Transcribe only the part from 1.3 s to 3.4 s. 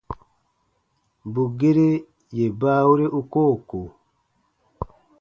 Bù gere yè baawere u